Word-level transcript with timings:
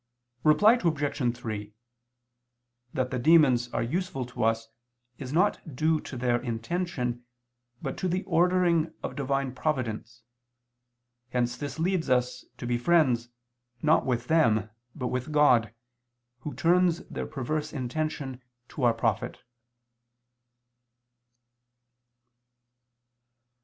Reply 0.43 0.79
Obj. 0.83 1.37
3: 1.37 1.73
That 2.91 3.11
the 3.11 3.19
demons 3.19 3.71
are 3.71 3.83
useful 3.83 4.25
to 4.25 4.43
us 4.45 4.67
is 5.19 5.29
due 5.29 5.35
not 5.35 5.77
to 6.07 6.17
their 6.17 6.41
intention 6.41 7.23
but 7.83 7.99
to 7.99 8.07
the 8.07 8.23
ordering 8.23 8.95
of 9.03 9.15
Divine 9.15 9.53
providence; 9.53 10.23
hence 11.29 11.55
this 11.55 11.77
leads 11.77 12.09
us 12.09 12.43
to 12.57 12.65
be 12.65 12.79
friends, 12.79 13.29
not 13.83 14.03
with 14.03 14.25
them, 14.25 14.71
but 14.95 15.09
with 15.09 15.31
God, 15.31 15.71
Who 16.39 16.55
turns 16.55 17.05
their 17.07 17.27
perverse 17.27 17.71
intention 17.71 18.41
to 18.69 18.81
our 18.85 18.95
profit. 18.95 19.43